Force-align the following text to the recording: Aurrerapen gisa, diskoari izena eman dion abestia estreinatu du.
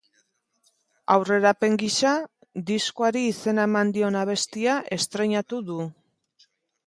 Aurrerapen 1.15 1.75
gisa, 1.81 2.13
diskoari 2.71 3.21
izena 3.33 3.67
eman 3.71 3.93
dion 3.97 4.19
abestia 4.23 4.79
estreinatu 4.99 5.63
du. 5.71 5.77